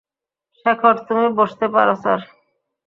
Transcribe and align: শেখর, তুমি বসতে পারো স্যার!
শেখর, 0.57 0.95
তুমি 1.07 1.25
বসতে 1.39 1.65
পারো 1.73 1.93
স্যার! 2.01 2.19